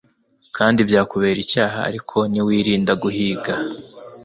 [0.57, 3.53] kandi byakubera icyaha Ariko niwirinda guhiga